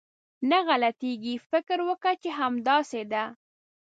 [0.49, 3.23] نه غلطېږي، فکر وکه چې همداسې ده.